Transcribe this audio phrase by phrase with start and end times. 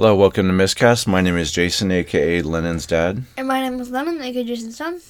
[0.00, 1.06] Hello, welcome to Miscast.
[1.06, 3.24] My name is Jason, aka Lennon's dad.
[3.36, 5.02] And my name is Lennon, aka Jason's son.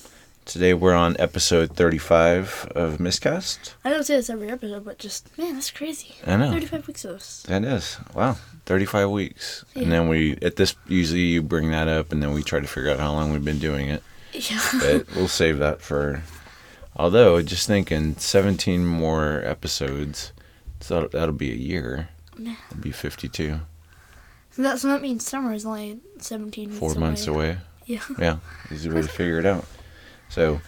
[0.45, 3.77] Today we're on episode 35 of Miscast.
[3.85, 6.17] I don't say this every episode, but just, man, that's crazy.
[6.27, 6.51] I know.
[6.51, 7.45] 35 weeks of this.
[7.45, 7.99] That is.
[8.17, 8.37] Wow.
[8.67, 9.65] 35 weeks.
[9.77, 9.83] Yeah.
[9.85, 12.67] And then we, at this, usually you bring that up and then we try to
[12.67, 14.03] figure out how long we've been doing it.
[14.33, 14.61] Yeah.
[14.81, 16.25] But we'll save that for.
[16.97, 20.33] Although, just thinking, 17 more episodes.
[20.81, 22.09] So that'll, that'll be a year.
[22.37, 22.57] Yeah.
[22.73, 23.61] It'll be 52.
[24.53, 27.59] So, that, so that means summer is only 17 weeks Four months away.
[27.87, 28.01] Yeah.
[28.19, 28.37] Yeah,
[28.71, 29.65] easy way to figure it out.
[30.29, 30.61] So,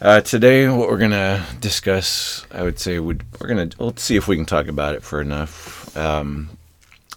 [0.00, 4.28] uh, today what we're gonna discuss, I would say, would we're gonna let's see if
[4.28, 5.96] we can talk about it for enough.
[5.96, 6.50] Um,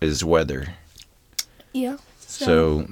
[0.01, 0.67] is weather.
[1.73, 1.97] Yeah.
[2.19, 2.87] So,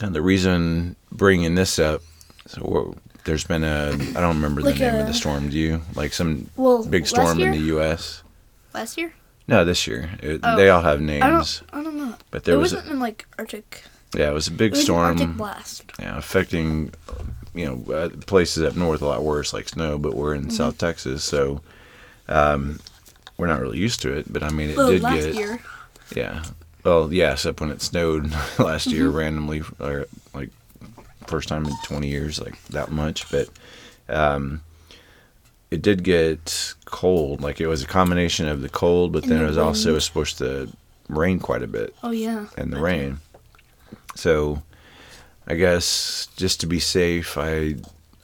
[0.00, 2.02] and the reason bringing this up,
[2.46, 2.94] so
[3.24, 5.50] there's been a I don't remember Like the name of the storm.
[5.50, 8.22] Do you like some well, big storm in the U.S.?
[8.72, 9.12] Last year?
[9.48, 10.08] No, this year.
[10.22, 10.56] It, Oh.
[10.56, 11.91] They all have I names, don't, I don't
[12.30, 13.82] but there it was wasn't in like Arctic.
[14.14, 15.18] yeah, it was a big was an storm.
[15.18, 15.84] Arctic blast.
[15.98, 16.92] yeah, affecting
[17.54, 20.44] you know uh, places up north a lot worse like snow but we're Mm-hmm.
[20.48, 21.60] in south texas so
[22.28, 22.80] um,
[23.36, 25.60] we're not really used to it but i mean it Well, did last get year.
[26.16, 26.44] yeah
[26.84, 29.16] well yeah except when it snowed last year Mm-hmm.
[29.18, 30.48] randomly or like
[31.26, 33.48] first time in 20 years like that much but
[34.08, 34.62] um,
[35.70, 39.38] it did get cold like it was a combination of the cold but And then
[39.40, 40.70] the it was also supposed to
[41.08, 42.46] rain quite a bit Oh, yeah.
[42.56, 42.84] and the Okay.
[42.84, 43.18] rain.
[44.14, 44.62] So,
[45.46, 47.76] I guess just to be safe, I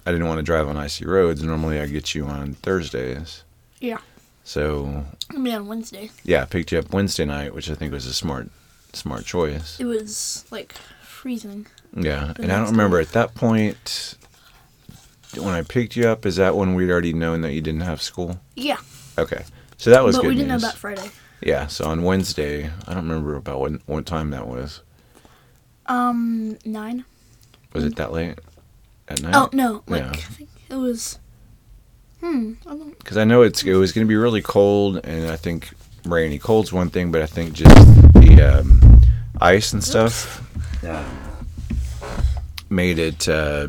[0.07, 1.43] I didn't want to drive on icy roads.
[1.43, 3.43] Normally, I get you on Thursdays.
[3.81, 3.99] Yeah.
[4.45, 6.11] So I mean, on Wednesday.
[6.25, 8.49] yeah, I picked you up Wednesday night, which I think was a smart
[8.95, 9.79] smart choice.
[9.79, 11.67] It was like freezing.
[11.95, 14.15] Yeah, and I don't remember at that point
[15.37, 16.25] when I picked you up.
[16.25, 18.41] Is that when we'd already known that you didn't have school?
[18.57, 18.79] Yeah.
[19.19, 19.45] Okay,
[19.77, 20.63] so that was but good we didn't news.
[20.63, 21.11] know about Friday.
[21.41, 24.83] Yeah, so on Wednesday, I don't remember about what what time that was.
[25.87, 27.05] Um, nine.
[27.73, 28.39] Was it that late
[29.09, 29.35] at night?
[29.35, 29.83] Oh, no.
[29.87, 30.11] Like, Yeah.
[30.11, 31.19] I think it was.
[32.21, 32.55] Hmm.
[32.99, 35.71] Because I know it's it was going to be really cold, and I think
[36.05, 36.39] rainy.
[36.39, 37.75] Cold's one thing, but I think just
[38.15, 39.01] the um,
[39.41, 40.45] ice and stuff
[40.83, 41.09] yeah.
[42.69, 43.69] made it uh,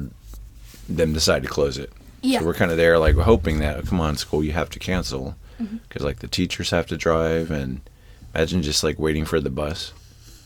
[0.88, 1.91] them decide to close it.
[2.22, 2.40] Yeah.
[2.40, 5.35] So we're kind of there, like hoping that come on, school, you have to cancel
[5.59, 5.78] Mm-hmm.
[5.78, 7.81] because like the teachers have to drive, and
[8.34, 9.92] imagine just like waiting for the bus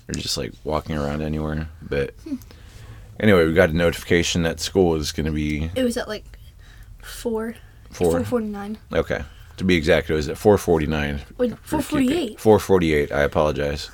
[0.09, 1.69] or just like walking around anywhere.
[1.81, 2.35] But Hmm.
[3.19, 6.25] anyway, we got a notification that school was going to be It was at like
[7.01, 7.55] four.
[7.91, 8.11] four.
[8.11, 8.77] Four forty nine.
[8.91, 9.21] Okay,
[9.57, 11.21] to be exact, it was at four forty nine.
[11.37, 12.39] Wait, four forty eight.
[12.39, 13.11] Four forty-eight.
[13.11, 13.89] I apologize.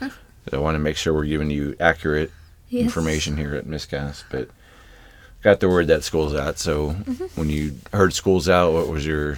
[0.52, 2.32] I want to make sure we're giving you accurate
[2.70, 2.86] Yes.
[2.86, 4.50] information here at Miscast, but
[5.44, 6.58] got the word that school's out.
[6.60, 7.26] So Mm-hmm.
[7.40, 9.38] when you heard school's out, what was your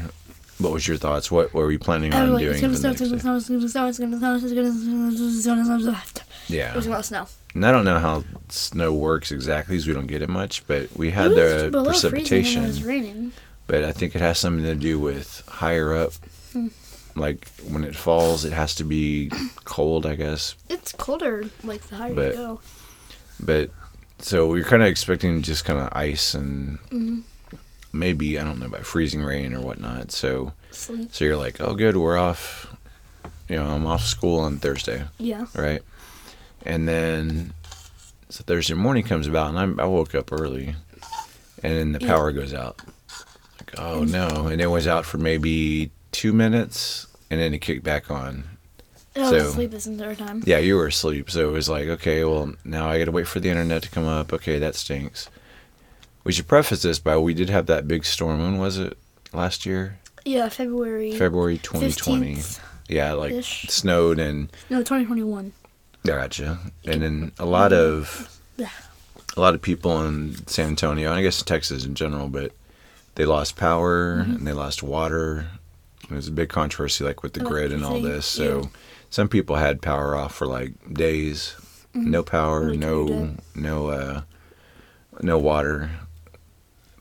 [0.61, 1.29] what was your thoughts?
[1.31, 2.51] What, what were you planning on Oh, doing?
[2.53, 5.07] it's gonna snow, it's gonna snow, it's gonna snow, it's gonna snow, it's gonna snow,
[5.09, 6.11] it's gonna snow, it's.
[6.19, 7.27] It Yeah, was gonna snow.
[7.53, 10.65] and I don't know how snow works exactly, because we don't get it much.
[10.67, 12.63] But we had the precipitation.
[12.63, 13.31] it was raining.
[13.67, 16.11] but I think it has something to do with higher up.
[16.53, 16.67] Hmm.
[17.15, 19.31] Like when it falls, it has to be
[19.65, 20.55] cold, I guess.
[20.69, 22.59] It's colder, like the higher But- you go.
[23.39, 23.69] But
[24.19, 27.23] so we are kind of expecting just kind of ice and Mhm.
[27.93, 30.11] Maybe I don't know about freezing rain or whatnot.
[30.11, 31.09] So Sleep.
[31.13, 32.67] so you're like, oh, good, we're off.
[33.49, 35.45] You know, I'm off school on Thursday, Yeah.
[35.55, 35.81] right?
[36.65, 37.53] And then
[38.29, 40.75] so Thursday morning comes about, and I'm, I woke up early,
[41.63, 42.07] and then the Yeah.
[42.07, 42.79] power goes out.
[43.59, 44.47] Like, oh no!
[44.47, 48.45] And it was out for maybe two minutes, and then it kicked back on.
[49.15, 50.41] I So- was asleep this entire time.
[50.45, 53.27] Yeah, you were asleep, so it was like, okay, well, now I got to wait
[53.27, 54.31] for the internet to come up.
[54.31, 55.27] Okay, that stinks.
[56.23, 58.39] We should preface this by we did have that big storm.
[58.41, 58.97] When was it?
[59.33, 61.13] Last year, Yeah, February.
[61.17, 62.35] February 2020.
[62.35, 62.59] 15th.
[62.89, 63.67] Yeah, like Ish.
[63.69, 65.53] snowed and No, 2021.
[66.05, 66.59] gotcha.
[66.85, 71.41] And then a lot of a lot of people in San Antonio, and I guess
[71.41, 72.51] Texas in general, but
[73.15, 74.31] they lost power Mm-hmm.
[74.35, 75.47] and they lost water.
[76.03, 78.25] It was a big controversy, like with the grid and all this.
[78.25, 78.67] So yeah.
[79.09, 81.55] some people had power off for like days,
[81.93, 84.21] no power, no no uh,
[85.21, 85.89] no water.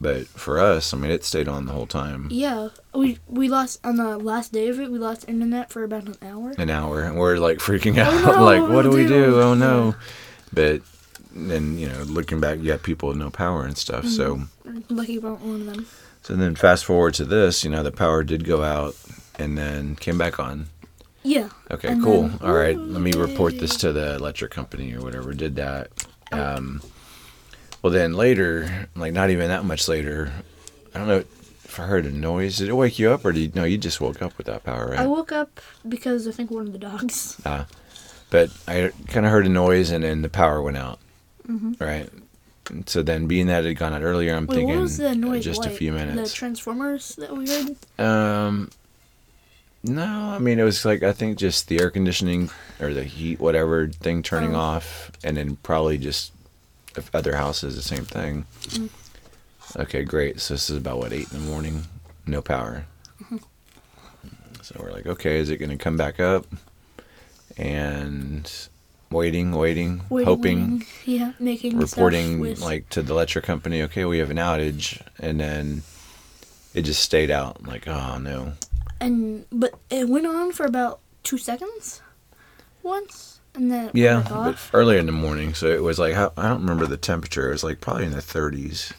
[0.01, 3.79] But for us, I mean, it stayed on the whole time, Yeah, we we lost
[3.85, 4.91] on the last day of it.
[4.91, 6.55] We lost internet for about an hour.
[6.57, 9.25] an hour, and we're like freaking out, Oh, no, like, what do we do?
[9.27, 9.41] do?
[9.41, 9.93] Oh no!
[10.51, 10.81] But
[11.35, 14.05] then you know, looking back, you got people with no power and stuff.
[14.07, 14.41] So.
[14.89, 15.85] Lucky about one of them.
[16.23, 18.95] So then fast forward to this, you know, the power did go out
[19.37, 20.67] and then came back on.
[21.23, 21.49] Yeah.
[21.69, 22.23] Okay, And cool.
[22.27, 25.89] then- All right, let me report this to the electric company or whatever did that.
[26.31, 26.81] Um,
[27.81, 30.31] well, then later, like not even that much later,
[30.93, 31.23] I don't know
[31.63, 32.57] if I heard a noise.
[32.57, 33.63] Did it wake you up or did you, no?
[33.63, 34.99] You just woke up without power, right?
[34.99, 37.39] I woke up because I think one of the dogs.
[37.45, 37.65] Ah.
[38.29, 40.99] but I kind of heard a noise, and then the power went out.
[41.79, 42.09] Right.
[42.69, 44.97] And so then, being that it had gone out earlier, I'm Wait, thinking what was
[44.97, 45.71] the noise just like?
[45.71, 46.31] a few minutes.
[46.31, 47.75] The transformers that we heard.
[47.99, 48.69] Um,
[49.83, 53.39] no, I mean it was like I think just the air conditioning or the heat,
[53.39, 54.59] whatever thing turning Oh.
[54.59, 56.31] off, and then probably just
[57.13, 58.45] other houses the same thing.
[58.69, 58.89] Mm.
[59.77, 60.39] Okay, great.
[60.41, 61.85] So this is about what eight in the morning,
[62.25, 62.85] no power.
[63.23, 63.37] Mm-hmm.
[64.61, 66.45] So we're like, okay, is it going to come back up?
[67.57, 68.51] And
[69.09, 70.87] waiting, waiting, Waiting, hoping waiting.
[71.05, 75.01] Yeah, making reporting stuff with, like to the electric company, okay, we have an outage,
[75.19, 75.83] and then
[76.73, 77.67] it just stayed out.
[77.67, 78.53] Like, oh no,
[79.01, 82.01] and but it went on for about two seconds,
[82.83, 86.47] once, and then it yeah, but earlier in the morning, so it was like I
[86.47, 87.49] don't remember the temperature.
[87.49, 88.93] It was like probably in the 30s,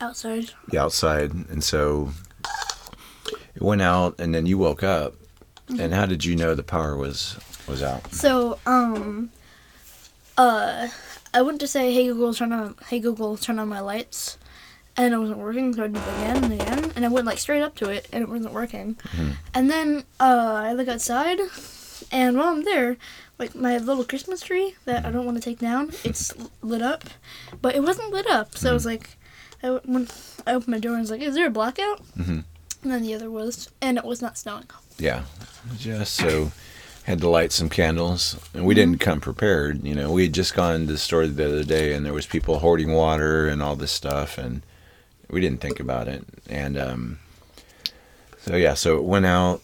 [0.00, 0.50] outside.
[0.70, 2.10] Yeah, outside, and so
[3.54, 5.14] it went out, and then you woke up.
[5.68, 5.80] Mm-hmm.
[5.80, 8.12] And how did you know the power was was out?
[8.12, 9.30] So um,
[10.36, 10.88] uh,
[11.32, 14.36] I went to say, "Hey Google, turn on, hey Google, turn on my lights,"
[14.96, 15.72] and it wasn't working.
[15.72, 18.08] So I did it again and again, and I went like straight up to it,
[18.12, 18.96] and it wasn't working.
[19.54, 21.38] And then uh, I look outside,
[22.14, 22.96] and while I'm there,
[23.38, 26.32] like my little Christmas tree that I don't want to take down, it's
[26.62, 27.04] lit up,
[27.60, 28.56] but it wasn't lit up.
[28.56, 29.16] So I was like,
[29.62, 30.08] I, when
[30.46, 32.44] I opened my door, and I was like, "Is there a blackout?" Mhm.
[32.82, 34.68] And then the other was, and it was not snowing.
[34.98, 35.24] Yeah,
[35.78, 36.52] just so
[37.04, 39.82] had to light some candles, and we didn't come prepared.
[39.84, 42.26] You know, we had just gone to the store the other day, and there was
[42.26, 44.62] people hoarding water and all this stuff, and
[45.30, 46.24] we didn't think about it.
[46.48, 47.18] And um,
[48.46, 49.60] so yeah, so it went out,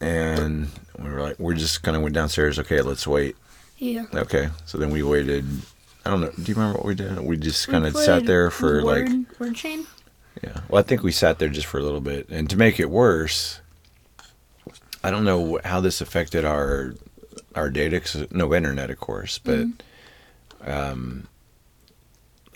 [0.00, 0.68] and
[0.98, 2.58] we were like, we just kind of went downstairs.
[2.58, 3.36] Okay, let's wait.
[3.78, 4.06] Yeah.
[4.14, 5.44] Okay, so then we waited.
[6.04, 6.30] I don't know.
[6.30, 7.18] Do you remember what we did?
[7.20, 9.86] We just kind of sat there for word, like word chain.
[10.42, 10.60] yeah.
[10.68, 12.90] Well, I think we sat there just for a little bit, and to make it
[12.90, 13.60] worse,
[15.04, 16.94] I don't know how this affected our
[17.54, 18.00] our data.
[18.00, 19.66] 'cause no internet, of course, but
[20.64, 21.26] um,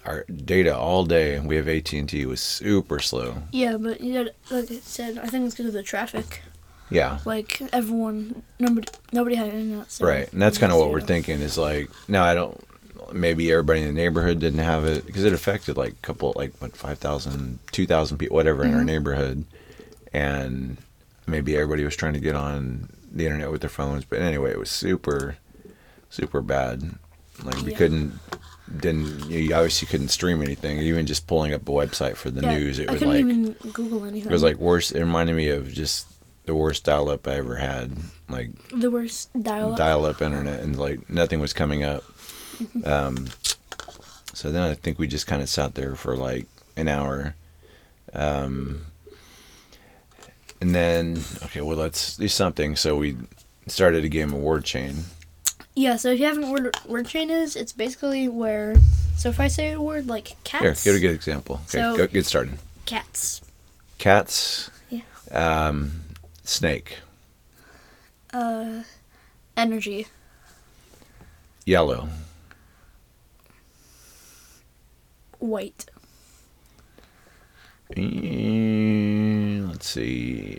[0.07, 1.35] our data all day.
[1.35, 3.43] and We have AT and T was super slow.
[3.53, 6.43] Yeah, but you know, like I said, I think it's because of the traffic.
[6.89, 9.91] Yeah, Like everyone, nobody, nobody had internet.
[9.91, 10.33] So right.
[10.33, 11.41] And that's kind of what we're thinking.
[11.41, 12.57] Is like no, I don't.
[13.13, 16.53] Maybe everybody in the neighborhood didn't have it because it affected like a couple, like
[16.61, 18.87] what 5,000, 2,000 people, whatever in our Mhm.
[18.87, 19.45] neighborhood,
[20.13, 20.77] and
[21.27, 24.05] maybe everybody was trying to get on the internet with their phones.
[24.05, 25.37] But anyway, it was super,
[26.11, 26.95] super bad.
[27.45, 27.77] Like we Yeah.
[27.79, 28.19] couldn't,
[28.79, 30.79] didn't you obviously couldn't stream anything.
[30.79, 33.21] Even just pulling up a website for the Yeah, news, it I was couldn't like
[33.21, 34.31] even Google anything.
[34.31, 34.91] it was like worse.
[34.93, 36.07] It reminded me of just
[36.47, 37.93] the worst dial-up I ever had.
[38.29, 39.77] Like the worst dial-up.
[39.79, 42.03] dial-up internet, and like nothing was coming up.
[42.85, 43.27] Um,
[44.33, 46.47] so then I think we just kind of sat there for like
[46.77, 47.35] an hour.
[48.13, 48.87] Um,
[50.61, 52.77] and then okay, well let's do something.
[52.77, 53.17] So we
[53.67, 55.05] started a game of word chain.
[55.77, 58.75] Yeah, so if you haven't know word chain is, it's basically where.
[59.17, 61.57] So if I say a word like cats, Here, get a good example.
[61.69, 62.59] Okay, So- go, get started.
[62.87, 63.41] cats,
[63.99, 64.71] Cats.
[64.91, 65.03] Yeah.
[65.33, 66.03] Um,
[66.45, 66.99] snake.
[68.35, 68.83] uh,
[69.57, 70.07] energy,
[71.65, 72.09] Yellow.
[75.39, 75.87] white,
[77.97, 80.59] Let's see.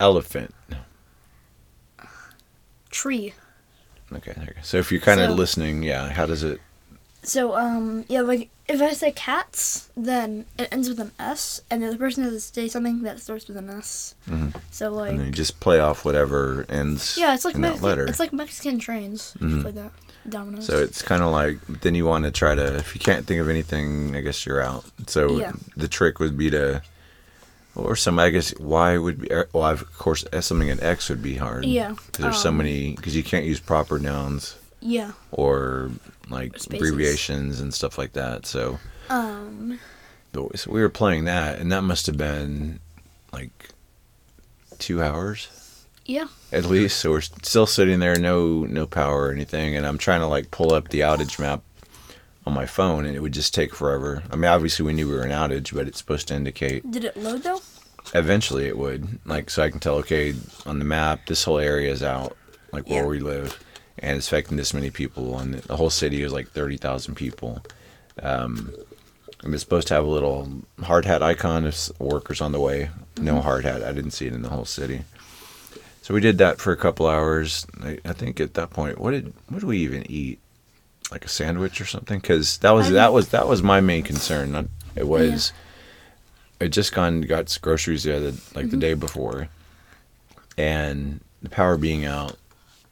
[0.00, 0.54] Elephant.
[2.90, 3.34] tree.
[4.12, 4.60] Okay, there you go.
[4.62, 6.60] So if you're kind of So- listening, yeah, how does it?
[7.24, 11.82] So um yeah, like if I say cats, then it ends with an S, and
[11.82, 14.14] the other person has to say something that starts with an S.
[14.30, 14.54] Mhm.
[14.70, 17.68] So like And then you just play off whatever ends yeah, it's like in that
[17.70, 18.06] Mexican, letter.
[18.06, 19.64] it's like Mexican trains, Mhm.
[19.64, 19.92] like that.
[20.28, 20.66] Dominoes.
[20.66, 23.40] So it's kind of like then you want to try to if you can't think
[23.40, 24.84] of anything, I guess you're out.
[25.06, 25.52] So Yeah.
[25.76, 26.82] the trick would be to
[27.78, 31.22] or some I guess Y would be well of course S- something in X would
[31.22, 31.64] be hard.
[31.64, 35.12] Yeah, 'Cause there's so um, many because you can't use proper nouns yeah.
[35.30, 35.90] or
[36.28, 36.88] like Spaces.
[36.90, 38.44] abbreviations and stuff like that.
[38.46, 39.78] So, Um.
[40.32, 42.80] but- so we were playing that and that must have been
[43.32, 43.70] like
[44.78, 45.48] two hours.
[46.06, 46.28] Yeah.
[46.52, 46.98] at least.
[47.00, 50.50] So we're still sitting there, no no power or anything, and I'm trying to like
[50.50, 51.62] pull up the outage map
[52.48, 54.22] on my phone, and it would just take forever.
[54.32, 57.04] I mean, obviously we knew we were in outage, but it's supposed to indicate Did
[57.04, 57.60] it load though?
[58.14, 60.34] eventually it would, like, so I can tell, okay,
[60.66, 62.36] on the map this whole area is out,
[62.72, 63.06] like where Yeah.
[63.08, 63.62] we live,
[63.98, 67.62] and it's affecting this many people, and the whole city is like thirty thousand people.
[68.22, 68.72] Um,
[69.44, 70.48] and it's supposed to have a little
[70.82, 72.90] hard hat icon if s- workers on the way.
[73.20, 73.84] No hard hat.
[73.84, 75.02] I didn't see it in the whole city.
[76.02, 77.66] So we did that for a couple hours.
[77.82, 80.38] I, I think at that point, what did what did we even eat?
[81.10, 82.18] Like a sandwich or something?
[82.20, 84.68] Because that was that was that was my main concern.
[84.94, 85.52] It was.
[86.60, 88.80] I just gone got groceries the other like the Mhm.
[88.80, 89.48] day before,
[90.56, 92.36] and the power being out,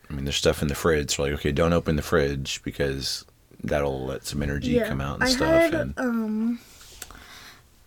[0.08, 1.16] I mean, there's stuff in the fridge.
[1.16, 3.25] So like, okay, don't open the fridge because
[3.64, 5.62] that'll let some energy come out and I stuff.
[5.62, 6.61] had and um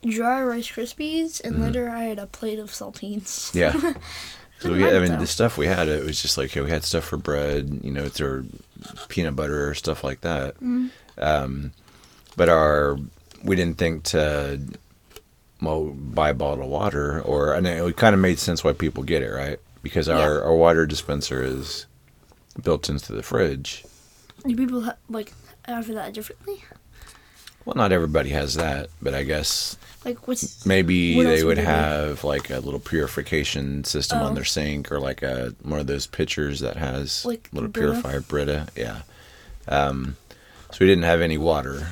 [0.06, 1.62] dry Rice Krispies, and Mhm.
[1.62, 3.54] later I had a plate of saltines.
[3.56, 3.74] yeah.
[4.60, 6.84] So we, I mean, the stuff we had, it was just like, okay, we had
[6.84, 8.44] stuff for bread, you know, it's our
[9.08, 10.60] peanut butter or stuff like that.
[10.60, 10.90] Mhm.
[11.18, 11.72] Um,
[12.36, 12.98] but our,
[13.44, 14.60] we didn't think to,
[15.62, 19.04] well, buy a bottle of water or, and it kind of made sense why people
[19.04, 19.60] get it, right?
[19.82, 20.42] Because our, Yeah.
[20.42, 21.86] our water dispenser is
[22.62, 23.86] built into the fridge.
[24.46, 25.34] Do people ha- like
[25.66, 26.64] have that differently?
[27.66, 32.24] Well, not everybody has that, but I guess Like what's maybe What they would have
[32.24, 34.26] like a little purification system Oh.
[34.26, 37.92] on their sink or like a one of those pitchers that has Like little Brita?
[37.92, 38.68] purifier Brita.
[38.76, 39.02] Yeah.
[39.68, 40.16] Um,
[40.72, 41.88] so we didn't have any water,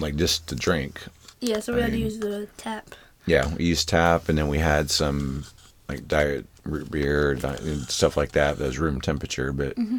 [0.00, 1.00] like just to drink.
[1.40, 1.60] yeah?
[1.60, 2.94] So we I had to use the tap.
[3.26, 5.44] Yeah, we used tap, and then we had some
[5.88, 8.58] like diet root beer, di- and stuff like that.
[8.58, 9.98] That was room temperature, but Mm-hmm.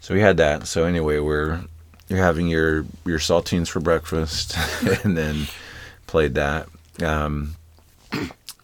[0.00, 0.66] so we had that.
[0.66, 1.60] So anyway, we're
[2.08, 4.56] you're having your your saltines for breakfast,
[5.04, 5.46] and then
[6.06, 6.68] played that.
[7.02, 7.56] Um,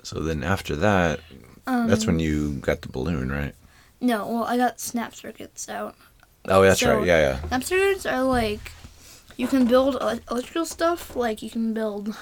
[0.03, 1.21] so then after that,
[1.67, 3.55] Um, that's when you got the balloon, right?
[4.01, 5.95] No, well, I got snap circuits out.
[6.47, 7.07] Oh, that's So- right.
[7.07, 7.49] Yeah, yeah.
[7.49, 8.73] Snap circuits are like
[9.37, 9.97] you can build
[10.31, 11.15] electrical stuff.
[11.17, 12.17] Like you can build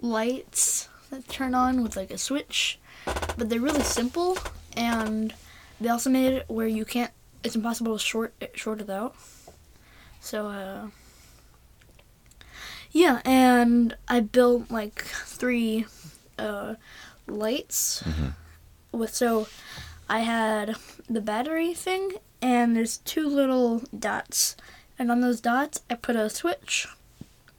[0.00, 4.38] lights that turn on with like a switch, but they're really simple,
[4.76, 5.34] and
[5.80, 7.12] they also made it where you can't.
[7.44, 9.14] It's impossible to short it, short it out.
[10.22, 10.88] So uh,
[12.92, 15.86] yeah, and I built like three
[16.38, 16.76] uh,
[17.26, 18.34] lights Mhm.
[18.92, 19.48] with so
[20.08, 20.76] I had
[21.08, 24.56] the battery thing and there's two little dots
[24.98, 26.86] and on those dots I put a switch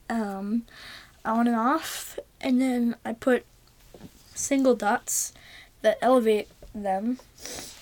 [0.10, 0.64] um,
[1.26, 3.46] on and off and then I put
[4.36, 5.34] single dots
[5.82, 7.20] that elevate them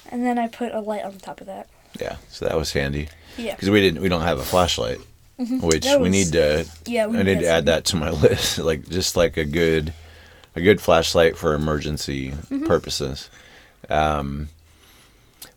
[0.10, 1.68] and then I put a light on top of that.
[2.00, 2.18] Yeah.
[2.30, 3.56] So that was handy Yeah.
[3.56, 5.00] because we didn't we don't have a flashlight,
[5.38, 8.58] which That we need to Yeah, we I need to add that to my list,
[8.60, 9.94] like just like a good,
[10.56, 12.66] a good flashlight for emergency Mm-hmm.
[12.66, 13.30] purposes.
[13.90, 14.50] Um,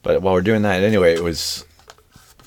[0.03, 1.65] but while we're doing that, anyway, it was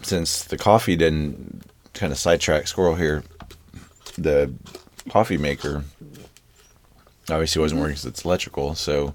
[0.04, 1.64] since the coffee didn't
[1.94, 3.24] kind of sidetrack squirrel here.
[4.18, 4.52] The
[5.10, 5.84] coffee maker
[7.30, 7.62] obviously Mm-hmm.
[7.62, 8.76] wasn't working because it's electrical.
[8.76, 9.08] So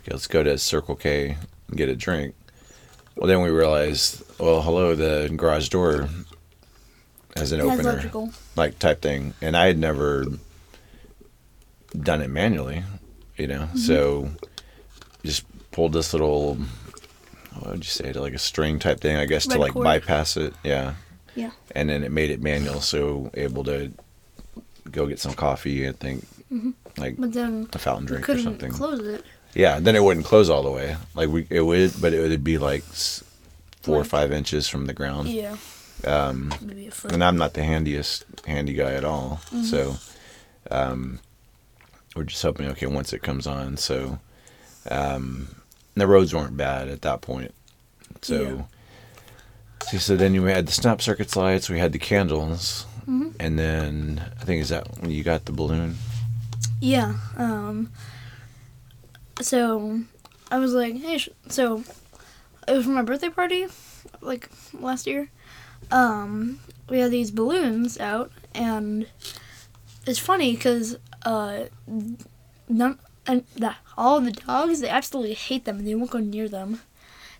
[0.00, 1.36] okay, let's go to Circle K
[1.68, 2.34] and get a drink.
[3.18, 6.08] Well, then we realized, well, hello, the garage door
[7.36, 8.30] has an It opener electrical.
[8.56, 10.26] like type thing and i had never
[11.96, 12.82] done it manually
[13.36, 13.78] you know Mm-hmm.
[13.78, 14.30] so
[15.24, 16.56] just pulled this little
[17.60, 19.84] what would you say to like a string type thing i guess to like cord.
[19.84, 20.94] bypass it yeah
[21.36, 21.50] Yeah.
[21.76, 23.92] and then it made it manual so able to
[24.90, 26.26] go get some coffee i think
[26.96, 29.24] like But then a fountain drink or something close it.
[29.54, 32.44] Yeah then it wouldn't close all the way like we it would but it would
[32.44, 32.82] be like
[33.82, 35.56] four or five inches from the ground Yeah.
[36.04, 37.12] um Maybe a foot.
[37.12, 39.40] and I'm not the handiest handy guy at all.
[39.46, 39.62] Mm-hmm.
[39.62, 39.96] So,
[40.70, 41.18] um,
[42.14, 42.66] we're just hoping.
[42.68, 44.18] Okay, once it comes on, so
[44.90, 45.48] um,
[45.94, 47.52] the roads weren't bad at that point.
[48.22, 48.66] So,
[49.88, 53.34] see, so then we had the snap circuits lights, we had the candles, Mhm.
[53.40, 55.96] and then I think is that when you got the balloon.
[56.80, 57.14] Yeah.
[57.36, 57.90] Um.
[59.40, 60.00] So,
[60.50, 61.18] I was like, hey.
[61.18, 61.28] Sh-.
[61.48, 61.84] So,
[62.66, 63.66] it was for my birthday party,
[64.20, 65.30] like last year.
[65.90, 69.06] Um, we had these balloons out, and
[70.06, 71.64] it's funny because uh,
[72.68, 76.48] none and the, all the dogs they absolutely hate them and they won't go near
[76.48, 76.80] them.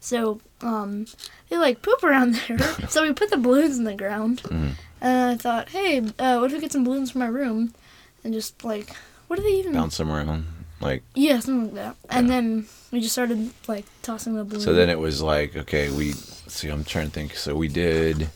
[0.00, 1.06] So, um,
[1.48, 2.58] they like poop around there.
[2.88, 4.72] so we put the balloons in the ground, Mhm.
[5.00, 7.74] and I thought, hey, uh, what if we get some balloons for my room,
[8.22, 8.94] and just like,
[9.26, 9.72] what do they even?
[9.72, 10.46] Bounce them around,
[10.80, 11.96] like Yeah, something like that.
[12.10, 14.60] And then we just started like tossing the balloon.
[14.60, 14.74] so.
[14.74, 16.68] Then it was like okay, we see.
[16.68, 17.34] I'm trying to think.
[17.36, 18.28] So we did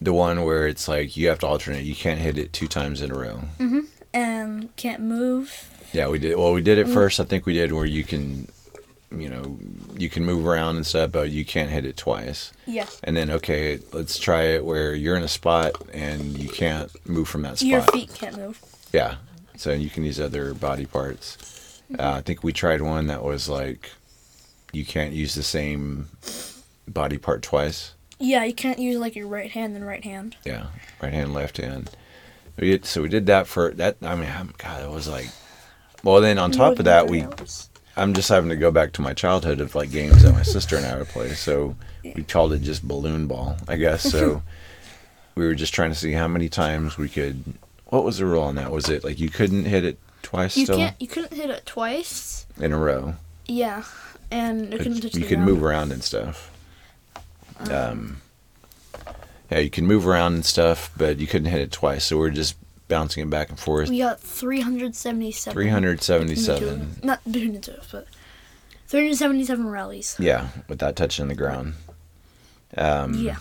[0.00, 1.84] the one where it's like you have to alternate.
[1.84, 3.36] You can't hit it two times in a row.
[3.58, 3.80] hmm
[4.12, 5.68] And can't move.
[5.92, 6.36] Yeah, we did.
[6.36, 6.92] Well, we did it Mm.
[6.94, 7.20] first.
[7.20, 8.48] I think we did where you can,
[9.16, 9.56] you know,
[9.96, 12.52] you can move around and stuff, but you can't hit it twice.
[12.66, 12.86] Yeah.
[13.04, 17.28] And then okay, let's try it where you're in a spot and you can't move
[17.28, 17.68] from that spot.
[17.70, 18.60] Your feet can't move.
[18.92, 19.16] Yeah.
[19.56, 21.38] So you can use other body parts.
[21.98, 23.90] Uh, I think we tried one that was like
[24.72, 26.08] you can't use the same
[26.88, 27.94] body part twice.
[28.18, 30.36] Yeah, you can't use like your right hand and right hand.
[30.44, 30.66] Yeah,
[31.02, 31.90] right hand, left hand.
[32.56, 33.96] We did, so we did that for that.
[34.02, 35.28] I mean, God, it was like.
[36.02, 37.26] Well, then on top of that, we
[37.96, 40.76] I'm just having to go back to my childhood of like games that my sister
[40.76, 41.30] and I would play.
[41.30, 44.02] So we called it just balloon ball, I guess.
[44.02, 44.42] So
[45.34, 47.54] we were just trying to see how many times we could.
[47.86, 48.70] What was the rule on that?
[48.70, 50.96] Was it like you couldn't hit it twice You still can't.
[51.00, 52.46] You couldn't hit it twice.
[52.60, 53.14] in a row?
[53.46, 53.84] Yeah,
[54.30, 55.44] and it couldn't touch you could ground.
[55.44, 56.50] move around and stuff.
[57.70, 58.20] Um,
[59.50, 62.30] yeah, you can move around and stuff, but you couldn't hit it twice, so we're
[62.30, 62.56] just
[62.88, 63.88] bouncing it back and forth.
[63.88, 65.52] We got 377.
[65.54, 67.00] Three hundred seventy-seven.
[67.02, 68.06] Not between the two, but
[68.88, 70.16] 377 rallies.
[70.18, 71.74] Yeah, without touching the ground.
[72.76, 73.36] Um, yeah.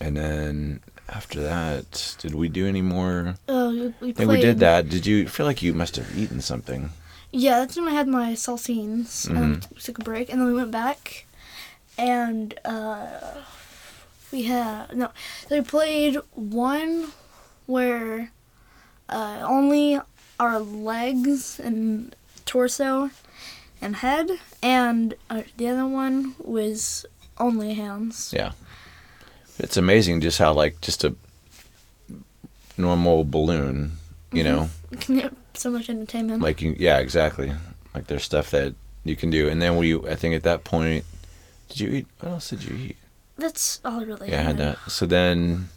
[0.00, 3.36] And then after that, did we do any more?
[3.48, 4.88] Uh, we, we I think we did that.
[4.88, 6.90] Did you feel like you must have eaten something?
[7.32, 9.28] Yeah, that's when I had my saltines.
[9.28, 9.74] Mm-hmm.
[9.74, 11.26] we took a break, and then we went back,
[11.96, 13.06] and uh,
[14.32, 15.10] we had no.
[15.48, 17.08] They played one
[17.66, 18.32] where
[19.08, 20.00] uh, only
[20.40, 23.10] our legs and torso
[23.80, 24.30] and head,
[24.62, 27.04] and uh, the other one was
[27.38, 28.32] only hands.
[28.34, 28.52] Yeah.
[29.58, 31.14] It's amazing just how like just a
[32.76, 33.92] normal balloon,
[34.32, 36.42] you know, You can get so much entertainment.
[36.42, 37.52] like you, yeah, exactly.
[37.94, 38.74] Like there's stuff that
[39.04, 41.04] you can do, and then we, I think at that point,
[41.68, 42.06] did you eat?
[42.20, 42.96] What else did you eat?
[43.36, 44.30] that's all really.
[44.30, 44.78] Yeah, I had that.
[44.88, 45.68] So then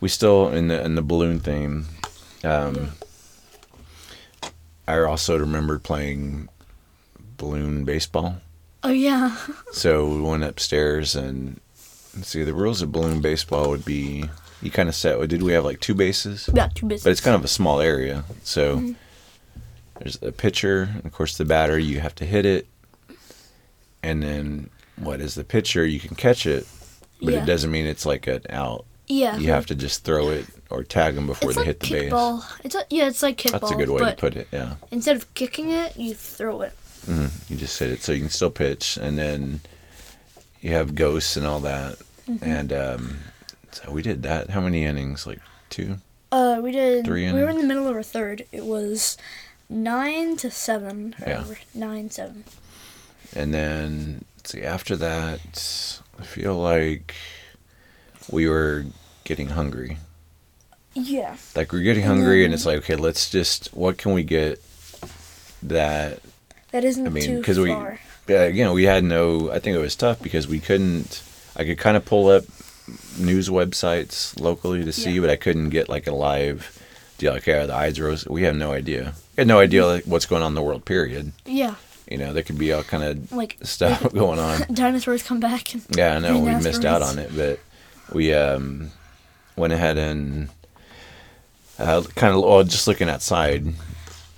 [0.00, 1.86] we still in the in the balloon theme.
[2.44, 2.92] Um,
[4.86, 6.48] I also remembered playing
[7.36, 8.36] balloon baseball.
[8.82, 9.36] Oh yeah.
[9.72, 11.60] So we went upstairs and
[12.16, 14.24] let's see the rules of balloon baseball would be
[14.62, 15.26] you kind of set.
[15.28, 16.48] Did we have like two bases?
[16.54, 17.04] got two business.
[17.04, 18.24] But it's kind of a small area.
[18.42, 18.94] So
[19.98, 21.78] there's a pitcher, and of course the batter.
[21.78, 22.66] You have to hit it,
[24.02, 25.84] and then what is the pitcher?
[25.86, 26.66] You can catch it,
[27.20, 27.42] but Yeah.
[27.42, 28.84] it doesn't mean it's like an out.
[29.08, 29.36] yeah.
[29.36, 31.90] You have to just throw it or tag them before it's they like hit the
[32.10, 32.44] base.
[32.64, 33.60] It's like, yeah, it's like kickball.
[33.60, 34.48] That's a good way to put it.
[34.50, 34.74] Yeah.
[34.90, 36.72] instead of kicking it, you throw it.
[37.04, 39.60] hmm You just hit it, so you can still pitch, and then
[40.60, 41.98] you have ghosts and all that.
[42.28, 42.44] Mm-hmm.
[42.44, 43.18] And um,
[43.72, 44.50] so we did that.
[44.50, 45.26] How many innings?
[45.26, 45.40] Like
[45.70, 45.96] two.
[46.32, 47.04] Uh, we did.
[47.04, 48.44] Three we were in the middle of our third.
[48.52, 49.16] It was
[49.70, 51.14] nine to seven.
[51.20, 51.44] Yeah.
[51.74, 52.44] Nine seven.
[53.34, 54.62] And then let's see.
[54.62, 57.14] After that, I feel like
[58.30, 58.86] we were
[59.24, 59.98] getting hungry.
[60.94, 61.36] Yeah.
[61.54, 63.68] Like we're getting hungry, and then- it's like, okay, let's just.
[63.74, 64.60] What can we get?
[65.62, 66.20] That
[66.72, 67.98] That isn't I mean, too 'cause we- far.
[68.28, 69.50] yeah, you know, we had no.
[69.50, 71.22] I think it was tough because we couldn't.
[71.56, 72.44] I could kind of pull up
[73.18, 75.20] news websites locally to see, Yeah.
[75.22, 76.82] but I couldn't get like a live
[77.18, 77.32] deal.
[77.32, 78.26] Like, yeah, the eyes rose.
[78.28, 79.14] We have no idea.
[79.36, 80.84] We had no idea like, what's going on in the world.
[80.84, 81.32] Period.
[81.44, 81.74] Yeah.
[82.10, 84.62] You know, there could be all kind of Like stuff going on.
[84.72, 85.74] dinosaurs come back.
[85.74, 87.58] And, Yeah, I know we missed out on it, but
[88.12, 88.90] we um,
[89.56, 90.48] went ahead and
[91.78, 93.66] uh, kind of well, just looking outside,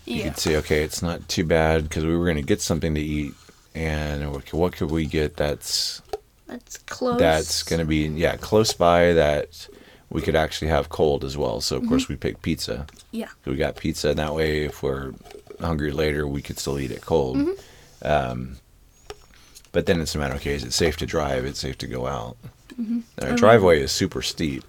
[0.06, 0.16] Yeah.
[0.16, 2.94] you could see okay, it's not too bad because we were going to get something
[2.94, 3.32] to eat,
[3.74, 6.00] and what could we get that's
[6.48, 7.18] That's close.
[7.18, 9.68] that's going to be yeah close by that
[10.10, 11.60] we could actually have cold as well.
[11.60, 12.14] So of course mm-hmm.
[12.14, 12.86] we picked pizza.
[13.10, 13.28] Yeah.
[13.44, 15.12] So we got pizza, and that way if we're
[15.60, 17.36] hungry later, we could still eat it cold.
[17.36, 18.06] Mm-hmm.
[18.06, 18.56] Um,
[19.72, 21.44] but then it's a matter, of okay, is it safe to drive?
[21.44, 22.36] It's safe to go out.
[22.80, 23.00] Mm-hmm.
[23.18, 24.64] And our driveway is super steep.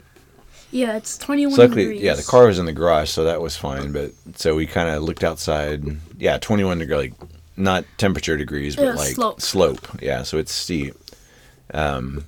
[0.71, 0.97] Yeah.
[0.97, 2.01] It's twenty one So luckily, degrees.
[2.01, 3.91] yeah, the car was in the garage, so that was fine.
[3.91, 5.83] But so we kind of looked outside.
[6.17, 7.13] Yeah, 21 degree, like
[7.55, 9.41] not temperature degrees, but Yeah, like slope.
[9.41, 10.01] slope.
[10.01, 10.95] Yeah, so it's steep.
[11.73, 12.25] Um,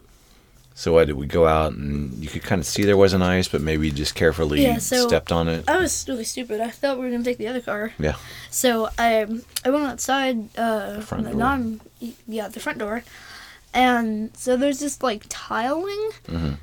[0.74, 3.48] so what did we go out and you could kind of see there wasn't ice,
[3.48, 5.70] but maybe you just carefully Yeah, so- stepped on it.
[5.70, 6.60] I was really stupid.
[6.62, 7.94] I thought we were gonna take the other car.
[8.00, 8.16] Yeah.
[8.50, 9.28] So I
[9.66, 11.40] I went outside uh Front the door.
[11.40, 11.82] non
[12.28, 13.04] yeah the front door,
[13.74, 16.54] and so there's this like tiling, mm-hmm.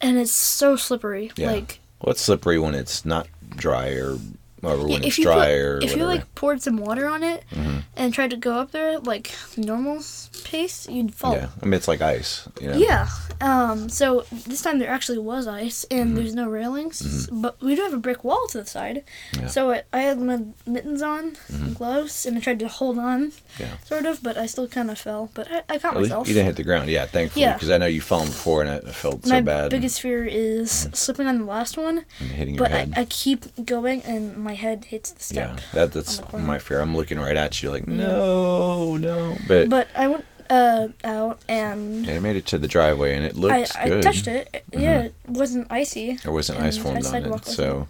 [0.00, 1.30] and it's so slippery.
[1.36, 1.50] Yeah.
[1.52, 4.18] Like Well, it's slippery when it's not dry or,
[4.66, 5.98] or when yeah, it's if you dry put, or if whatever.
[5.98, 7.82] you like poured some water on it Mhm.
[7.96, 10.02] and tried to go up there like normal
[10.44, 11.34] pace, you'd fall.
[11.34, 12.48] Yeah, I mean it's like ice.
[12.60, 12.76] You know?
[12.76, 13.08] Yeah.
[13.40, 13.88] Um.
[13.88, 16.14] So this time there actually was ice, and Mm-hmm.
[16.16, 19.04] there's no railings, but we do have a brick wall to the side.
[19.38, 19.48] Yeah.
[19.48, 23.30] So it, I had my mittens on, and gloves, and I tried to hold on,
[23.30, 23.62] Mm-hmm.
[23.62, 23.76] Yeah.
[23.84, 25.30] sort of, but I still kind of fell.
[25.34, 26.28] But I, I caught At myself.
[26.28, 26.88] you didn't hit the ground.
[26.90, 27.54] Yeah, thankfully, Yeah.
[27.54, 29.70] because I know you've fallen before and I I felt so my bad.
[29.70, 32.88] biggest fear is slipping on the last one, and hitting your but I.
[32.96, 36.46] I keep going, and my head hits the yeah, that, that's on the corner.
[36.46, 36.80] my fear.
[36.80, 39.36] I'm looking right at you, like no, no.
[39.48, 43.34] But, But I went uh out and I made it to the driveway and it
[43.36, 44.02] looked I, I good.
[44.02, 44.64] touched it.
[44.72, 46.14] Yeah, it wasn't icy.
[46.22, 47.88] There wasn't ice formed on it, wasn't so.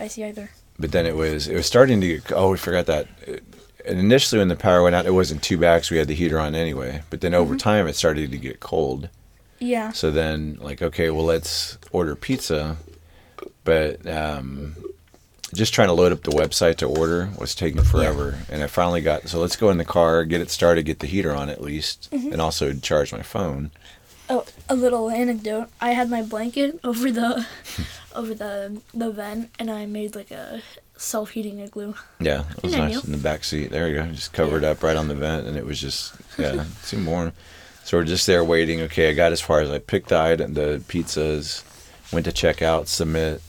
[0.00, 0.50] icy either.
[0.78, 2.06] But then it was it was starting to.
[2.18, 3.06] Get, oh, we forgot that.
[3.86, 6.14] And initially, when the power went out, it wasn't too bad because we had the
[6.14, 7.02] heater on anyway.
[7.08, 7.40] But then Mm-hmm.
[7.40, 9.08] over time, it started to get cold.
[9.60, 9.92] Yeah.
[9.92, 12.76] So then, like, okay, well, let's order pizza.
[13.64, 14.76] But um,
[15.54, 18.38] just trying to load up the website to order was taking forever.
[18.50, 21.06] And I finally got, so let's go in the car, get it started, get the
[21.06, 22.32] heater on at least, Mm-hmm.
[22.32, 23.70] and also charge my phone.
[24.28, 25.68] Oh, a little anecdote.
[25.80, 27.46] I had my blanket over the
[28.14, 30.62] over the the vent, and I made like a
[30.96, 31.94] self heating igloo.
[32.18, 33.70] Yeah, it was nice in the back seat.
[33.70, 34.06] There you go.
[34.06, 37.32] Just covered up right on the vent, and it was just, yeah, it seemed warm.
[37.84, 38.80] So we're just there waiting.
[38.82, 41.62] Okay, I got as far as I picked the item, the pizzas,
[42.12, 43.40] went to check out, submit,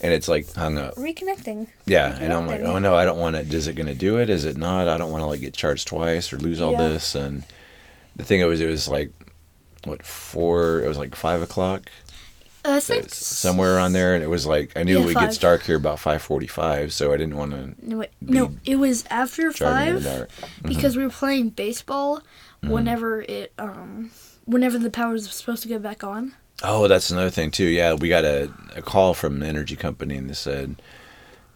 [0.00, 0.94] and it's like hung up.
[0.96, 1.68] Reconnecting.
[1.86, 3.52] Yeah, and I'm like, oh no, I don't want it.
[3.52, 4.30] Is it going to do it?
[4.30, 4.88] Is it not?
[4.88, 6.88] I don't want to like get charged twice or lose all Yeah.
[6.88, 7.14] this.
[7.14, 7.44] And
[8.16, 9.12] the thing it was, it was like
[9.84, 10.80] what four?
[10.82, 11.90] It was like five o'clock.
[12.62, 15.08] Uh, I So think it's somewhere around there, and it was like I knew Yeah,
[15.10, 15.22] it five.
[15.24, 19.04] gets dark here about five forty-five, so I didn't want to No, no, it was
[19.10, 20.28] after five dark.
[20.62, 22.20] because we were playing baseball
[22.62, 22.74] Mm-hmm.
[22.74, 24.10] whenever it um
[24.44, 26.34] whenever the power was supposed to get back on.
[26.62, 27.64] Oh, that's another thing too.
[27.64, 30.76] Yeah, we got a, a call from an energy company, and they said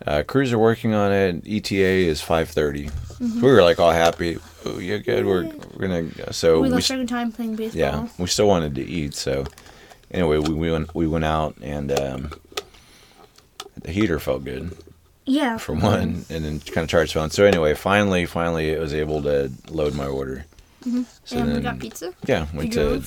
[0.06, 1.42] uh, crews are working on it.
[1.46, 1.74] ETA
[2.08, 3.40] is five Mm-hmm.
[3.42, 4.38] We were like all happy.
[4.64, 5.24] Oh, yeah, good.
[5.26, 5.44] We're
[5.76, 6.32] we're gonna.
[6.32, 7.78] So we we, lost our time playing baseball.
[7.80, 9.14] yeah, we still wanted to eat.
[9.14, 9.44] So
[10.10, 12.32] anyway, we, we went we went out and um,
[13.82, 14.76] the heater felt good
[15.26, 15.58] Yeah.
[15.58, 17.30] for one, and then kind of charged phone.
[17.30, 20.46] So anyway, finally, finally, it was able to load my order.
[20.82, 21.38] So Mm-hmm.
[21.38, 22.14] and we got pizza.
[22.26, 23.02] yeah, We went to.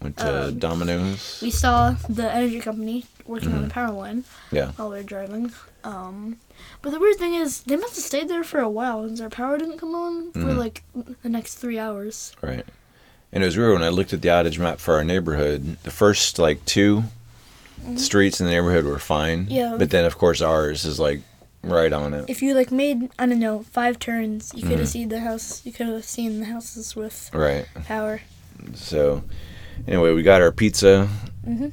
[0.00, 1.40] Went to um, Domino's.
[1.42, 4.56] We saw the energy company working on the power line Mm-hmm.
[4.56, 4.72] Yeah.
[4.76, 5.52] while we were driving.
[5.84, 6.38] Um,
[6.82, 9.30] but the weird thing is, they must have stayed there for a while since our
[9.30, 10.56] power didn't come on for Mhm.
[10.58, 10.82] like
[11.22, 12.32] the next three hours.
[12.42, 12.64] Right.
[13.32, 15.76] And it was weird when I looked at the outage map for our neighborhood.
[15.84, 17.04] The first like 2
[17.96, 19.44] streets in the neighborhood were fine.
[19.44, 19.52] Mm-hmm.
[19.52, 19.76] Yeah.
[19.78, 21.20] But then of course ours is like
[21.62, 22.24] right on it.
[22.28, 24.92] If you like made I don't know five turns, you could have Mhm.
[24.92, 25.60] seen the house.
[25.64, 27.66] You could have seen the houses with Right.
[27.86, 28.20] power.
[28.74, 29.22] So
[29.86, 31.08] anyway, we got our pizza.
[31.46, 31.72] Mhm.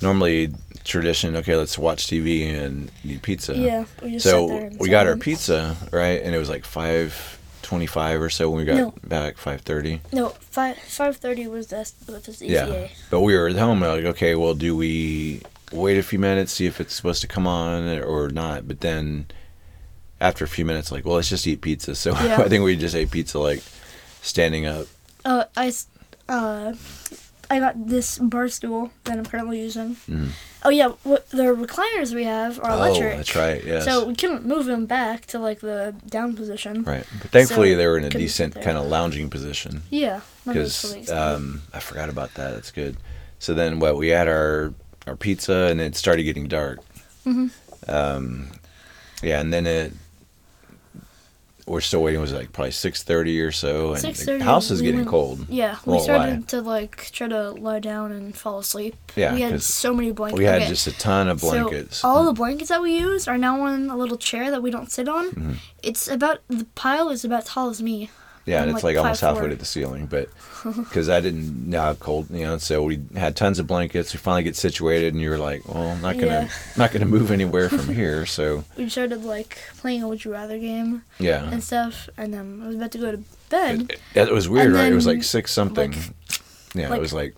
[0.00, 0.52] Normally
[0.84, 3.54] tradition, okay, let's watch TV and eat pizza.
[3.56, 6.20] Yeah, we just sat there So we got our pizza, right?
[6.22, 8.94] And it was like 5:25 or so when we got No.
[9.06, 10.00] back 5:30.
[10.12, 12.88] No, five five thirty was the was the Yeah.
[13.10, 16.52] But we were at home and like, okay, well, do we wait a few minutes,
[16.52, 18.66] see if it's supposed to come on or not?
[18.66, 19.26] But then
[20.20, 21.94] after a few minutes, like, well, let's just eat pizza.
[21.94, 22.40] So Yeah.
[22.42, 23.62] I think we just ate pizza like
[24.20, 24.86] standing up.
[25.56, 25.72] I
[26.28, 26.74] uh,
[27.50, 29.96] I got this bar stool that I'm currently using.
[30.08, 30.28] Mhm.
[30.64, 33.14] Oh yeah, what the recliners we have are electric.
[33.14, 33.62] Oh, that's right.
[33.64, 33.84] Yes.
[33.84, 36.84] So we couldn't move them back to like the down position.
[36.84, 37.04] right.
[37.20, 41.62] But thankfully, so they were in a decent kind of lounging position Yeah, because um,
[41.74, 42.54] I forgot about that.
[42.54, 42.96] That's good.
[43.38, 44.72] So then, what we had our
[45.06, 46.78] our pizza and it started getting dark.
[47.26, 47.50] Mhm.
[47.88, 48.48] Um,
[49.22, 49.92] yeah, and then it.
[51.66, 52.18] We're still waiting.
[52.18, 55.08] It Was like probably six thirty or so, and the house is we getting went-
[55.10, 55.46] cold.
[55.48, 56.46] yeah, we started lie.
[56.48, 58.96] to like try to lie down and fall asleep.
[59.14, 60.38] Yeah, we had so many blankets.
[60.38, 61.98] We had Okay, just a ton of blankets.
[61.98, 64.70] So all the blankets that we use are now on a little chair that we
[64.72, 65.30] don't sit on.
[65.30, 65.52] Mm-hmm.
[65.82, 68.10] It's about the pile is about tall as me.
[68.46, 69.26] Yeah, and I'm it's like like, almost 5'4".
[69.34, 70.28] halfway to the ceiling, but
[70.76, 74.12] because I didn't know how cold, you know, so we had tons of blankets.
[74.12, 76.48] We finally get situated, and you're like, "Well, I'm not gonna, Yeah.
[76.76, 80.58] not gonna move anywhere from here." So We started like playing a would you rather
[80.58, 83.18] game yeah, and stuff, and then I was about to go to
[83.50, 84.92] bed, it, it was weird, And right?
[84.92, 85.90] It was like six something.
[85.92, 86.00] like-
[86.74, 87.34] yeah, like- it was like,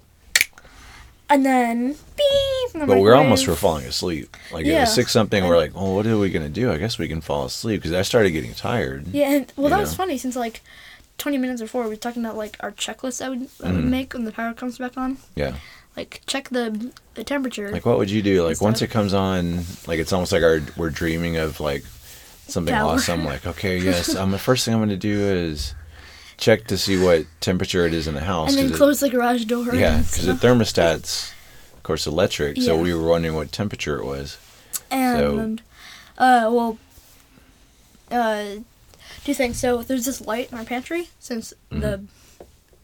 [1.31, 2.87] and then beep.
[2.87, 4.37] but we're almost were falling asleep.
[4.53, 5.43] Like it was six something.
[5.47, 6.71] We're like, "Well, what are we gonna do?
[6.71, 9.07] I guess we can fall asleep." Because I started getting tired.
[9.09, 10.61] Yeah, and well, that was funny since like.
[11.19, 13.85] 20 minutes before, we were talking about like our checklist that we that we Mhm.
[13.85, 15.19] make when the power comes back on.
[15.37, 15.55] Yeah.
[15.97, 17.71] Like check the the temperature.
[17.71, 18.43] Like, what would you do?
[18.45, 21.85] Like, once it comes on, like, it's almost like our we're dreaming of like
[22.49, 22.95] something Power.
[22.95, 23.25] awesome.
[23.25, 25.75] Like, okay, yes, I'm the first thing I'm going to do is
[26.37, 28.49] check to see what temperature it is in the house.
[28.51, 29.73] and then 'cause it- close the garage door.
[29.75, 31.33] yeah, because the thermostat's,
[31.77, 32.61] of course, electric.
[32.61, 34.37] So we were wondering what temperature it was.
[34.91, 35.61] And
[36.19, 36.79] uh, well,
[38.11, 38.45] uh,
[39.25, 39.59] two things.
[39.59, 42.05] So there's this light in our pantry since the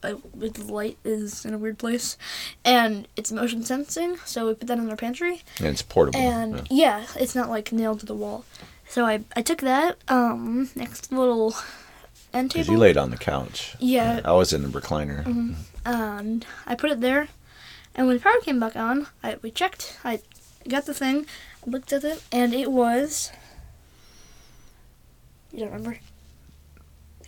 [0.02, 2.16] uh, the light is in a weird place,
[2.64, 4.16] and it's motion sensing.
[4.24, 6.18] So we put that in our pantry, And it's portable.
[6.18, 7.00] and yeah.
[7.00, 8.44] yeah, it's not like nailed to the wall.
[8.88, 11.54] So I I took that um next little
[12.32, 12.72] end table.
[12.72, 13.76] you laid on the couch.
[13.78, 14.20] Yeah.
[14.24, 15.22] I was in the recliner.
[15.24, 15.52] Mm-hmm.
[15.84, 17.28] and I put it there.
[17.94, 19.98] And when the power came back on, I we checked.
[20.04, 20.20] I
[20.68, 21.26] got the thing,
[21.66, 23.30] looked at it, and it was.
[25.52, 25.98] You don't remember?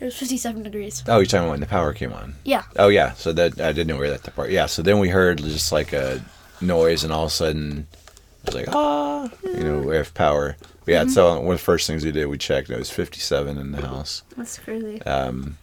[0.03, 1.05] It was fifty-seven degrees.
[1.07, 2.35] Oh, you're talking about when the power came on.
[2.43, 2.65] Yeah.
[2.77, 4.51] Oh yeah, so that I didn't know where that part.
[4.51, 6.21] Yeah, so then we heard just like a
[6.61, 7.87] noise, and all of a sudden
[8.43, 10.57] it was like ah, you know, we have power.
[10.85, 12.69] But yeah, so one of the first things we did, we checked.
[12.69, 14.25] It was 57 in the house.
[14.37, 15.01] That's crazy.
[15.03, 15.57] Um,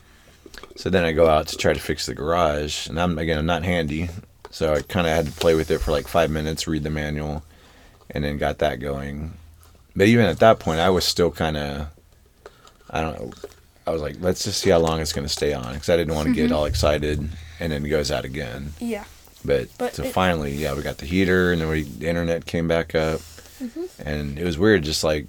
[0.77, 3.45] so then I go out to try to fix the garage, and I'm again I'm
[3.45, 4.07] not handy,
[4.51, 6.89] so I kind of had to play with it for like five minutes, read the
[6.89, 7.43] manual,
[8.11, 9.33] and then got that going.
[9.97, 11.87] But even at that point, I was still kind of,
[12.89, 13.31] I don't know.
[13.89, 15.97] I was like, let's just see how long it's going to stay on, because I
[15.97, 17.19] didn't want to get all excited,
[17.59, 18.73] and then it goes out again.
[18.79, 19.05] Yeah.
[19.43, 22.45] But, But so it- finally, yeah, we got the heater, and then we the internet
[22.45, 23.21] came back up,
[23.59, 24.07] Mm-hmm.
[24.07, 25.27] and it was weird, just like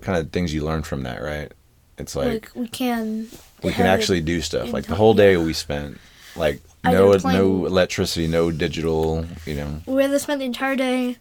[0.00, 1.52] kind of things you learn from that, right?
[1.98, 3.28] It's Like, like we can
[3.62, 4.72] we can actually do stuff.
[4.72, 5.98] Like the whole day we spent
[6.34, 9.24] like no no electricity, no digital.
[9.46, 9.82] You know.
[9.86, 11.18] We had to spend the entire day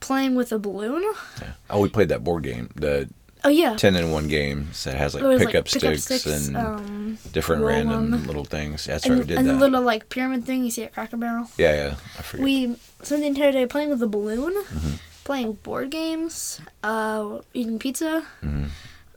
[0.00, 1.02] playing with a balloon.
[1.40, 1.52] Yeah.
[1.70, 3.08] Oh, we played that board game, the
[3.46, 3.76] Oh yeah.
[3.76, 8.10] ten in one game that has like It was, pickup sticks, and um, different random
[8.10, 8.26] one.
[8.26, 8.84] little things.
[8.86, 9.58] That's and, right, we did and the that.
[9.60, 11.48] little like pyramid thing you see at Cracker Barrel.
[11.56, 11.94] yeah, yeah.
[12.18, 12.42] I forget.
[12.44, 14.94] We spent the entire day playing with a balloon, Mm-hmm.
[15.22, 18.70] playing board games, uh, eating pizza, Mhm.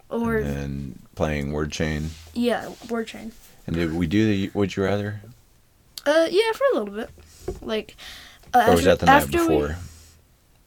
[0.09, 2.11] or and playing word chain.
[2.35, 3.31] yeah, board chain.
[3.65, 5.21] And did we do the Would You Rather?
[6.05, 7.09] Uh, yeah, for a little bit.
[7.61, 7.95] Like,
[8.53, 9.75] uh, Or was that the night after we- before?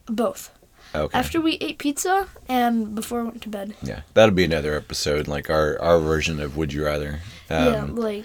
[0.06, 0.50] both.
[0.94, 1.18] Okay.
[1.18, 3.74] After we ate pizza and before I went to bed.
[3.82, 7.20] yeah, that'll be another episode, like our our version of Would You Rather.
[7.50, 8.24] yeah, Um, like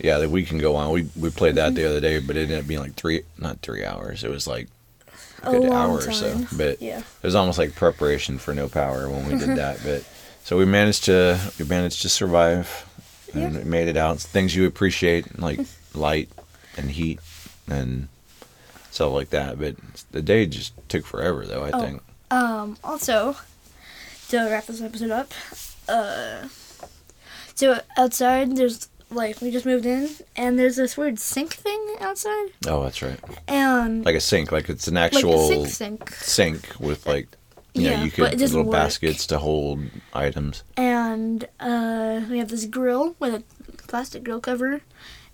[0.00, 0.90] yeah, that we can go on.
[0.92, 3.60] We we played that the other day, but it ended up being like three, not
[3.60, 4.24] three hours.
[4.24, 4.68] It was like
[5.44, 6.08] a good hour time.
[6.08, 6.46] or so.
[6.56, 9.78] But yeah, it was almost like preparation for no power when we did that.
[9.84, 10.04] But
[10.42, 12.84] so we managed to we managed to survive
[13.34, 13.62] and Yeah.
[13.64, 14.18] made it out.
[14.18, 15.60] Things you appreciate like
[15.94, 16.28] light
[16.76, 17.20] and heat
[17.68, 18.08] and
[18.90, 19.58] stuff like that.
[19.58, 19.76] But
[20.10, 21.62] the day just took forever though.
[21.64, 21.80] I Oh.
[21.80, 22.02] think.
[22.30, 23.36] Um, also,
[24.28, 25.32] to wrap this episode up,
[25.88, 26.48] uh,
[27.54, 32.48] so outside there's like we just moved in and there's this weird sink thing outside
[32.66, 33.18] Oh, that's right.
[33.48, 37.28] and Like a sink, like it's an actual a sink sink sink with like
[37.74, 38.72] you know Yeah, you but could little work.
[38.72, 39.80] baskets to hold
[40.12, 40.62] items.
[40.76, 43.42] and uh, we have this grill with a
[43.88, 44.82] plastic grill cover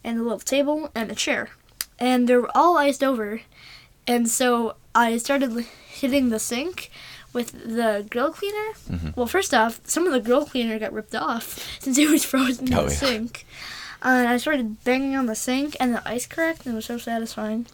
[0.05, 1.51] and a little table and a chair
[1.99, 3.41] and they're all iced over
[4.07, 6.91] and so i started hitting the sink
[7.33, 9.11] with the grill cleaner Mm-hmm.
[9.17, 12.69] well first off some of the grill cleaner got ripped off since it was frozen
[12.69, 12.99] in Oh, the yeah.
[12.99, 13.47] sink
[14.03, 16.85] uh, and i started banging on the sink and the ice cracked and it was
[16.87, 17.67] so satisfying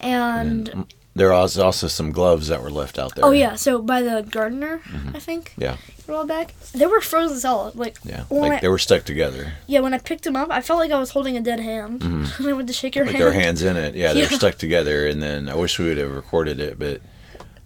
[0.00, 3.24] and, And there was also some gloves that were left out there.
[3.24, 4.80] oh yeah so by the gardener
[5.14, 5.62] i think Mm-hmm.
[5.62, 5.76] Yeah,
[6.08, 8.24] a while back they were frozen solid like yeah.
[8.30, 9.54] Like I- they were stuck together.
[9.66, 12.02] Yeah, when I picked them up, I felt like I was holding a dead hand.
[12.40, 13.14] I went to shake your Mm-hmm.
[13.14, 13.34] Like hand.
[13.34, 13.94] their hands in it.
[13.96, 15.08] Yeah, they were stuck together.
[15.08, 17.00] And then I wish we would have recorded it, but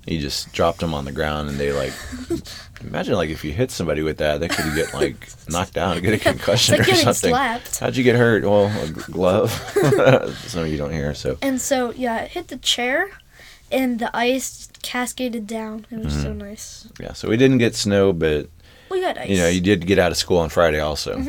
[0.06, 1.92] you just dropped them on the ground and they like.
[2.82, 6.02] Imagine like if you hit somebody with that, they could get like knocked down and
[6.02, 7.30] get a concussion like or something.
[7.30, 7.78] slapped.
[7.80, 8.42] How'd you get hurt?
[8.44, 9.50] Well, a glove.
[10.46, 13.10] Some of you don't hear, so And so, yeah, it hit the chair,
[13.72, 15.86] and the ice cascaded down.
[15.90, 16.22] It was Mm-hmm.
[16.22, 16.88] so nice.
[17.00, 17.12] yeah.
[17.12, 18.48] So we didn't get snow, but
[18.90, 19.28] We got ice.
[19.28, 21.22] you know, you did get out of school on Friday also,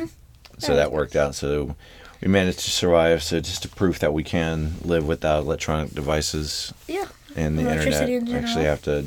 [0.58, 0.75] so Yeah.
[0.77, 1.36] that worked out.
[1.36, 1.75] So
[2.21, 3.23] we managed to survive.
[3.23, 7.06] So just a proof that we can live without electronic devices yeah.
[7.36, 8.10] and the internet.
[8.10, 8.34] In.
[8.36, 9.06] Actually, have to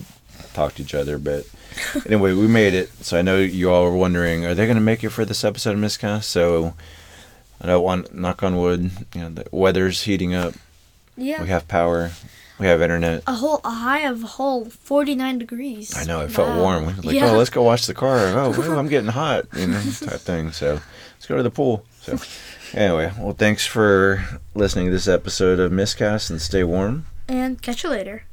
[0.52, 1.18] talk to each other.
[1.18, 1.46] But
[2.06, 2.90] anyway, we made it.
[3.04, 5.42] So I know you all were wondering, are they going to make it for this
[5.44, 6.28] episode of Miscast?
[6.30, 6.74] So
[7.60, 8.90] I don't want knock on wood.
[9.14, 10.54] You know, the weather's heating up.
[11.16, 11.40] Yeah.
[11.42, 12.10] We have power.
[12.58, 13.22] We have internet.
[13.26, 15.96] a whole a high of a whole 49 degrees.
[15.96, 16.60] I know it felt Wow.
[16.60, 16.86] warm.
[16.86, 17.30] We were like, Yeah.
[17.32, 18.18] oh, let's go wash the car.
[18.36, 20.52] Oh, ooh, I'm getting hot, you know, type thing.
[20.52, 20.80] So
[21.16, 21.84] let's go to the pool.
[22.02, 22.18] So
[22.72, 27.06] anyway, well, thanks for listening to this episode of Miscast and stay warm.
[27.28, 28.24] And catch you later.